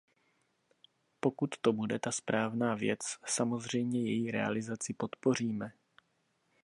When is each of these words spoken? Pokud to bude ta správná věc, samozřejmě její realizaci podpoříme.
Pokud 1.19 1.49
to 1.61 1.73
bude 1.73 1.99
ta 1.99 2.11
správná 2.11 2.75
věc, 2.75 2.99
samozřejmě 3.25 4.01
její 4.11 4.31
realizaci 4.31 4.93
podpoříme. 4.93 5.71